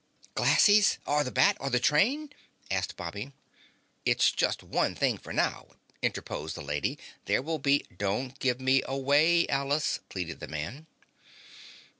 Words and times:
"'Glassies' 0.33 0.97
or 1.05 1.23
the 1.23 1.29
bat 1.29 1.57
or 1.59 1.69
the 1.69 1.79
train?" 1.79 2.33
asked 2.71 2.97
Bobby. 2.97 3.33
"It's 4.03 4.31
just 4.31 4.63
one 4.63 4.95
thing 4.95 5.19
for 5.19 5.31
now," 5.31 5.67
interposed 6.01 6.55
the 6.55 6.63
lady. 6.63 6.97
"There 7.25 7.43
will 7.43 7.59
be" 7.59 7.85
"Don't 8.07 8.39
give 8.39 8.59
me 8.59 8.81
away, 8.87 9.47
Alice," 9.47 9.99
pleaded 10.09 10.39
the 10.39 10.47
man. 10.47 10.87